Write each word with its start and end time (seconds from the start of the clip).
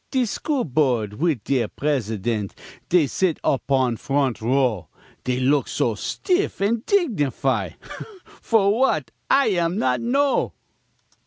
De 0.09 0.25
School 0.25 0.63
Board 0.63 1.13
wid 1.13 1.43
dere 1.43 1.67
presi_dent_, 1.69 2.53
Dey 2.89 3.05
sit 3.05 3.39
opon 3.43 3.95
front 3.99 4.41
row, 4.41 4.87
Dey 5.25 5.39
look 5.39 5.67
so 5.67 5.93
stiff 5.93 6.59
an' 6.59 6.81
dignify, 6.87 7.69
For 8.25 8.71
w'at 8.71 9.11
I 9.29 9.49
am 9.49 9.77
not 9.77 10.01
know. 10.01 10.53